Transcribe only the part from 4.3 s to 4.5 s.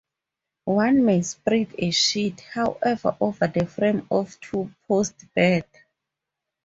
a